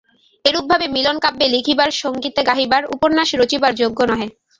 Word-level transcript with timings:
এরূপভাবে 0.45 0.85
মিলন 0.95 1.17
কাব্যে 1.19 1.47
লিখিবার, 1.47 1.89
সংগীতে 2.01 2.41
গাহিবার, 2.49 2.83
উপন্যাসে 2.95 3.35
রচিবার 3.37 3.73
যোগ্য 3.81 3.99
নহে। 4.09 4.27